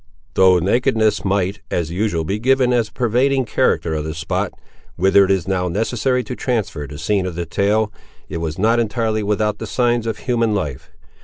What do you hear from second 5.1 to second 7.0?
it is now necessary to transfer the